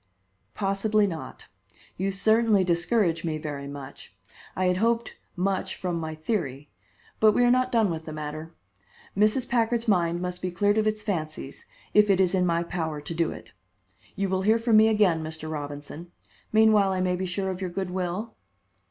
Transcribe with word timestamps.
"Possibly 0.55 1.05
not. 1.05 1.45
You 1.95 2.09
certainly 2.11 2.63
discourage 2.63 3.23
me 3.23 3.37
very 3.37 3.67
much. 3.67 4.15
I 4.55 4.65
had 4.65 4.77
hoped 4.77 5.13
much 5.35 5.75
from 5.75 5.99
my 5.99 6.15
theory. 6.15 6.71
But 7.19 7.33
we 7.33 7.43
are 7.43 7.51
not 7.51 7.71
done 7.71 7.91
with 7.91 8.05
the 8.05 8.11
matter. 8.11 8.51
Mrs. 9.15 9.47
Packard's 9.47 9.87
mind 9.87 10.19
must 10.19 10.41
be 10.41 10.49
cleared 10.49 10.79
of 10.79 10.87
its 10.87 11.03
fancies, 11.03 11.67
if 11.93 12.09
it 12.09 12.19
is 12.19 12.33
in 12.33 12.47
my 12.47 12.63
power 12.63 12.99
to 12.99 13.13
do 13.13 13.29
it. 13.31 13.51
You 14.15 14.27
will 14.27 14.41
hear 14.41 14.57
from 14.57 14.77
me 14.77 14.87
again, 14.87 15.23
Mr. 15.23 15.51
Robinson. 15.51 16.11
Meanwhile, 16.51 16.93
I 16.93 16.99
may 16.99 17.15
be 17.15 17.27
sure 17.27 17.51
of 17.51 17.61
your 17.61 17.69
good 17.69 17.91
will?" 17.91 18.33